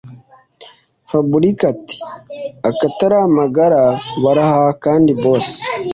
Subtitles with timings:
[1.09, 3.83] fabric ati”akataramagara
[4.23, 5.47] barahaha kandi boss